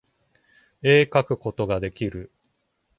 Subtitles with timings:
[0.81, 2.31] 絵描くことができる